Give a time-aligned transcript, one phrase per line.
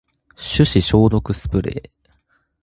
[0.35, 1.91] 手指消毒スプレー